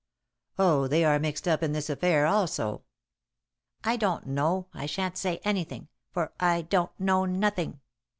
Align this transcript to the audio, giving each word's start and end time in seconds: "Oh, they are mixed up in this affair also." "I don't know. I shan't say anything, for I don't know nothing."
"Oh, 0.57 0.87
they 0.87 1.05
are 1.05 1.19
mixed 1.19 1.47
up 1.47 1.61
in 1.61 1.73
this 1.73 1.87
affair 1.87 2.25
also." 2.25 2.85
"I 3.83 3.97
don't 3.97 4.25
know. 4.25 4.65
I 4.73 4.87
shan't 4.87 5.15
say 5.15 5.37
anything, 5.43 5.89
for 6.11 6.33
I 6.39 6.63
don't 6.63 6.99
know 6.99 7.25
nothing." 7.25 7.81